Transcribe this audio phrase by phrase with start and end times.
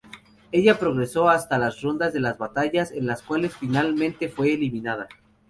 [0.51, 5.07] Ella progresó hasta las rondas de las batallas, en las cuales finalmente fue eliminada.